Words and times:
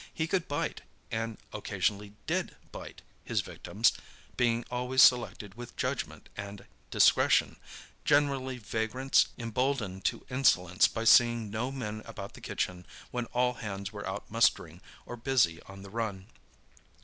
He 0.11 0.25
could 0.25 0.47
bite, 0.47 0.81
and 1.11 1.37
occasionally 1.53 2.13
did 2.25 2.55
bite, 2.71 3.03
his 3.23 3.41
victims 3.41 3.91
being 4.35 4.65
always 4.71 5.03
selected 5.03 5.53
with 5.53 5.75
judgment 5.75 6.27
and 6.35 6.65
discretion, 6.89 7.57
generally 8.03 8.57
vagrants 8.57 9.27
emboldened 9.37 10.03
to 10.05 10.25
insolence 10.27 10.87
by 10.87 11.03
seeing 11.03 11.51
no 11.51 11.71
men 11.71 12.01
about 12.05 12.33
the 12.33 12.41
kitchen 12.41 12.87
when 13.11 13.25
all 13.27 13.53
hands 13.53 13.91
were 13.93 14.07
out 14.07 14.25
mustering 14.31 14.81
or 15.05 15.15
busy 15.15 15.61
on 15.67 15.83
the 15.83 15.91
run. 15.91 16.25